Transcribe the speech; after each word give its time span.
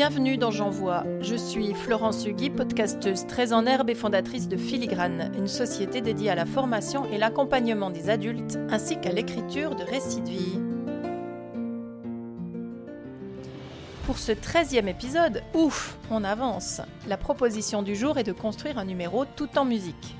Bienvenue 0.00 0.38
dans 0.38 0.50
J'envoie. 0.50 1.04
Je 1.20 1.34
suis 1.34 1.74
Florence 1.74 2.24
Hugui, 2.24 2.48
podcasteuse 2.48 3.26
très 3.26 3.52
en 3.52 3.66
herbe 3.66 3.90
et 3.90 3.94
fondatrice 3.94 4.48
de 4.48 4.56
Filigrane, 4.56 5.30
une 5.36 5.46
société 5.46 6.00
dédiée 6.00 6.30
à 6.30 6.34
la 6.34 6.46
formation 6.46 7.04
et 7.12 7.18
l'accompagnement 7.18 7.90
des 7.90 8.08
adultes 8.08 8.58
ainsi 8.70 8.98
qu'à 8.98 9.12
l'écriture 9.12 9.76
de 9.76 9.82
récits 9.82 10.22
de 10.22 10.30
vie. 10.30 10.58
Pour 14.06 14.16
ce 14.16 14.32
13e 14.32 14.88
épisode, 14.88 15.42
ouf, 15.52 15.98
on 16.10 16.24
avance. 16.24 16.80
La 17.06 17.18
proposition 17.18 17.82
du 17.82 17.94
jour 17.94 18.16
est 18.16 18.24
de 18.24 18.32
construire 18.32 18.78
un 18.78 18.86
numéro 18.86 19.26
tout 19.26 19.58
en 19.58 19.66
musique. 19.66 20.16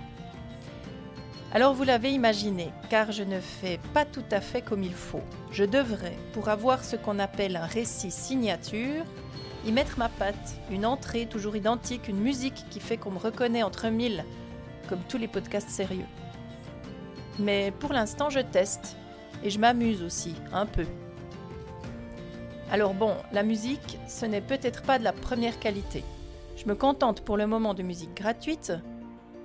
Alors 1.55 1.73
vous 1.73 1.85
l'avez 1.85 2.11
imaginé, 2.11 2.69
car 2.91 3.13
je 3.13 3.23
ne 3.23 3.41
fais 3.41 3.81
pas 3.95 4.05
tout 4.05 4.29
à 4.31 4.43
fait 4.43 4.61
comme 4.61 4.83
il 4.83 4.93
faut. 4.93 5.25
Je 5.51 5.65
devrais, 5.65 6.19
pour 6.35 6.51
avoir 6.51 6.85
ce 6.85 6.97
qu'on 6.97 7.19
appelle 7.19 7.57
un 7.57 7.65
récit 7.65 8.11
signature, 8.11 9.07
y 9.67 9.73
mettre 9.73 9.99
ma 9.99 10.09
patte, 10.09 10.57
une 10.71 10.87
entrée 10.87 11.27
toujours 11.27 11.57
identique, 11.57 12.09
une 12.09 12.21
musique 12.21 12.65
qui 12.71 12.81
fait 12.81 12.97
qu'on 12.97 13.11
me 13.11 13.19
reconnaît 13.19 13.63
entre 13.63 13.89
mille, 13.89 14.25
comme 14.89 15.01
tous 15.09 15.19
les 15.19 15.29
podcasts 15.29 15.69
sérieux. 15.69 16.07
Mais 17.39 17.73
pour 17.79 17.93
l'instant, 17.93 18.31
je 18.31 18.41
teste, 18.41 18.97
et 19.43 19.51
je 19.51 19.59
m'amuse 19.59 20.03
aussi, 20.03 20.35
un 20.53 20.67
peu. 20.67 20.87
Alors 22.71 22.95
bon, 22.95 23.15
la 23.33 23.43
musique, 23.43 23.99
ce 24.07 24.27
n'est 24.27 24.41
peut-être 24.41 24.83
pas 24.83 24.99
de 24.99 25.05
la 25.05 25.13
première 25.13 25.59
qualité. 25.59 26.05
Je 26.57 26.67
me 26.67 26.75
contente 26.75 27.23
pour 27.23 27.37
le 27.37 27.47
moment 27.47 27.75
de 27.75 27.83
musique 27.83 28.15
gratuite, 28.15 28.73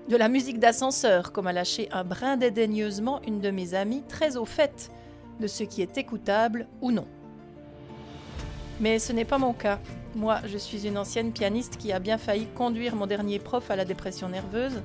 de 0.09 0.17
la 0.17 0.27
musique 0.27 0.59
d'ascenseur, 0.59 1.31
comme 1.31 1.47
a 1.47 1.53
lâché 1.53 1.89
un 1.91 2.03
brin 2.03 2.37
dédaigneusement 2.37 3.21
une 3.25 3.39
de 3.39 3.49
mes 3.49 3.73
amies 3.73 4.03
très 4.07 4.37
au 4.37 4.45
fait 4.45 4.91
de 5.39 5.47
ce 5.47 5.63
qui 5.63 5.81
est 5.81 5.97
écoutable 5.97 6.67
ou 6.81 6.91
non. 6.91 7.07
Mais 8.79 8.99
ce 8.99 9.13
n'est 9.13 9.25
pas 9.25 9.37
mon 9.37 9.53
cas. 9.53 9.79
Moi, 10.15 10.39
je 10.45 10.57
suis 10.57 10.87
une 10.87 10.97
ancienne 10.97 11.33
pianiste 11.33 11.75
qui 11.75 11.91
a 11.91 11.99
bien 11.99 12.17
failli 12.17 12.47
conduire 12.47 12.95
mon 12.95 13.05
dernier 13.05 13.37
prof 13.37 13.69
à 13.69 13.75
la 13.75 13.83
dépression 13.83 14.29
nerveuse, 14.29 14.81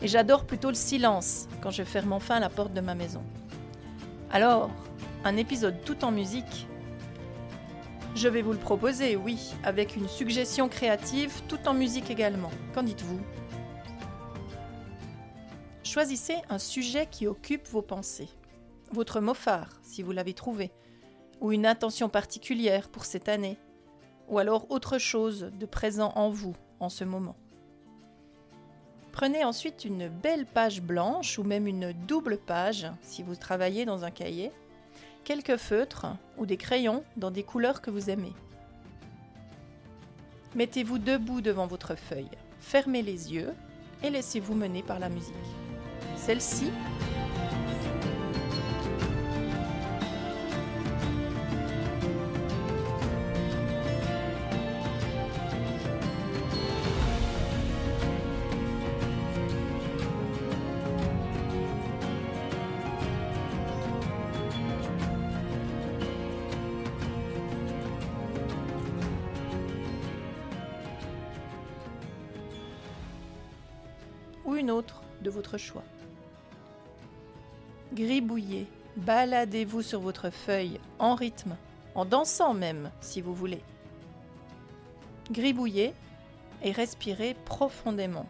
et 0.00 0.06
j'adore 0.06 0.46
plutôt 0.46 0.68
le 0.68 0.76
silence 0.76 1.48
quand 1.60 1.72
je 1.72 1.82
ferme 1.82 2.12
enfin 2.12 2.38
la 2.38 2.48
porte 2.48 2.72
de 2.72 2.80
ma 2.80 2.94
maison. 2.94 3.24
Alors, 4.30 4.70
un 5.24 5.36
épisode 5.36 5.82
tout 5.84 6.04
en 6.04 6.12
musique 6.12 6.68
Je 8.14 8.28
vais 8.28 8.40
vous 8.40 8.52
le 8.52 8.58
proposer, 8.58 9.16
oui, 9.16 9.52
avec 9.64 9.96
une 9.96 10.06
suggestion 10.06 10.68
créative 10.68 11.42
tout 11.48 11.66
en 11.66 11.74
musique 11.74 12.08
également. 12.08 12.50
Qu'en 12.72 12.84
dites-vous? 12.84 13.20
Choisissez 15.82 16.36
un 16.50 16.58
sujet 16.58 17.08
qui 17.10 17.26
occupe 17.26 17.66
vos 17.66 17.82
pensées. 17.82 18.28
Votre 18.92 19.20
mot 19.20 19.34
phare, 19.34 19.80
si 19.82 20.04
vous 20.04 20.12
l'avez 20.12 20.34
trouvé, 20.34 20.70
ou 21.40 21.50
une 21.50 21.66
intention 21.66 22.08
particulière 22.08 22.88
pour 22.88 23.04
cette 23.04 23.28
année, 23.28 23.58
ou 24.28 24.38
alors 24.38 24.70
autre 24.70 24.98
chose 24.98 25.50
de 25.58 25.66
présent 25.66 26.12
en 26.14 26.30
vous 26.30 26.54
en 26.80 26.88
ce 26.88 27.04
moment. 27.04 27.36
Prenez 29.12 29.44
ensuite 29.44 29.84
une 29.84 30.08
belle 30.08 30.46
page 30.46 30.80
blanche 30.80 31.38
ou 31.38 31.42
même 31.42 31.66
une 31.66 31.92
double 32.06 32.38
page 32.38 32.86
si 33.02 33.22
vous 33.22 33.34
travaillez 33.34 33.84
dans 33.84 34.04
un 34.04 34.12
cahier, 34.12 34.52
quelques 35.24 35.56
feutres 35.56 36.06
ou 36.36 36.46
des 36.46 36.56
crayons 36.56 37.02
dans 37.16 37.30
des 37.30 37.42
couleurs 37.42 37.82
que 37.82 37.90
vous 37.90 38.10
aimez. 38.10 38.32
Mettez-vous 40.54 40.98
debout 40.98 41.40
devant 41.40 41.66
votre 41.66 41.96
feuille, 41.96 42.30
fermez 42.60 43.02
les 43.02 43.32
yeux 43.32 43.52
et 44.02 44.10
laissez-vous 44.10 44.54
mener 44.54 44.82
par 44.82 44.98
la 44.98 45.08
musique. 45.08 45.34
Celle-ci 46.16 46.70
ou 74.48 74.56
une 74.56 74.70
autre 74.70 75.02
de 75.20 75.28
votre 75.28 75.58
choix. 75.58 75.84
Gribouillez, 77.92 78.66
baladez-vous 78.96 79.82
sur 79.82 80.00
votre 80.00 80.30
feuille 80.30 80.80
en 80.98 81.14
rythme, 81.14 81.54
en 81.94 82.06
dansant 82.06 82.54
même 82.54 82.90
si 83.02 83.20
vous 83.20 83.34
voulez. 83.34 83.62
Gribouillez 85.30 85.92
et 86.62 86.72
respirez 86.72 87.36
profondément. 87.44 88.26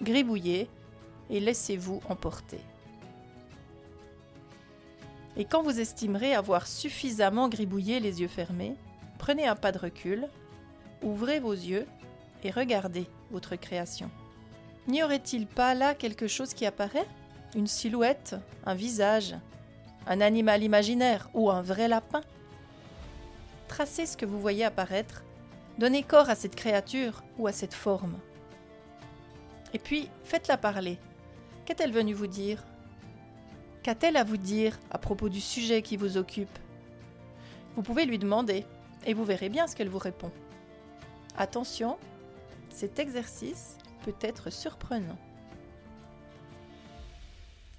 Gribouillez 0.00 0.70
et 1.28 1.40
laissez-vous 1.40 2.00
emporter. 2.08 2.60
Et 5.36 5.44
quand 5.44 5.62
vous 5.62 5.78
estimerez 5.78 6.34
avoir 6.34 6.66
suffisamment 6.66 7.50
gribouillé 7.50 8.00
les 8.00 8.22
yeux 8.22 8.28
fermés, 8.28 8.76
prenez 9.18 9.46
un 9.46 9.56
pas 9.56 9.72
de 9.72 9.78
recul, 9.78 10.26
ouvrez 11.02 11.38
vos 11.38 11.52
yeux 11.52 11.86
et 12.42 12.50
regardez 12.50 13.06
votre 13.30 13.54
création. 13.56 14.10
N'y 14.88 15.02
aurait-il 15.02 15.46
pas 15.46 15.74
là 15.74 15.94
quelque 15.94 16.26
chose 16.26 16.54
qui 16.54 16.64
apparaît? 16.64 17.06
Une 17.54 17.66
silhouette 17.66 18.36
Un 18.64 18.74
visage 18.74 19.36
Un 20.06 20.22
animal 20.22 20.62
imaginaire 20.62 21.28
Ou 21.34 21.50
un 21.50 21.60
vrai 21.60 21.88
lapin? 21.88 22.22
Tracez 23.68 24.06
ce 24.06 24.16
que 24.16 24.24
vous 24.24 24.40
voyez 24.40 24.64
apparaître, 24.64 25.22
donnez 25.76 26.02
corps 26.02 26.30
à 26.30 26.34
cette 26.34 26.56
créature 26.56 27.22
ou 27.36 27.46
à 27.46 27.52
cette 27.52 27.74
forme. 27.74 28.18
Et 29.74 29.78
puis, 29.78 30.08
faites-la 30.24 30.56
parler. 30.56 30.98
Qu'est-elle 31.66 31.92
venue 31.92 32.14
vous 32.14 32.26
dire? 32.26 32.64
Qu'a-t-elle 33.82 34.16
à 34.16 34.24
vous 34.24 34.38
dire 34.38 34.78
à 34.90 34.96
propos 34.96 35.28
du 35.28 35.42
sujet 35.42 35.82
qui 35.82 35.98
vous 35.98 36.16
occupe? 36.16 36.58
Vous 37.76 37.82
pouvez 37.82 38.06
lui 38.06 38.18
demander, 38.18 38.64
et 39.04 39.12
vous 39.12 39.24
verrez 39.24 39.50
bien 39.50 39.66
ce 39.66 39.76
qu'elle 39.76 39.90
vous 39.90 39.98
répond. 39.98 40.32
Attention, 41.36 41.98
cet 42.70 42.98
exercice 42.98 43.76
être 44.20 44.50
surprenant. 44.50 45.18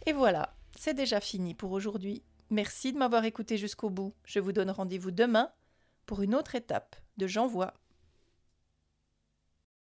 Et 0.05 0.13
voilà, 0.13 0.55
c'est 0.77 0.93
déjà 0.93 1.19
fini 1.19 1.53
pour 1.53 1.71
aujourd'hui. 1.71 2.23
Merci 2.49 2.93
de 2.93 2.97
m'avoir 2.97 3.25
écouté 3.25 3.57
jusqu'au 3.57 3.89
bout. 3.89 4.13
Je 4.23 4.39
vous 4.39 4.51
donne 4.51 4.71
rendez-vous 4.71 5.11
demain 5.11 5.51
pour 6.05 6.21
une 6.21 6.33
autre 6.33 6.55
étape 6.55 6.95
de 7.17 7.27
J'envoie. 7.27 7.73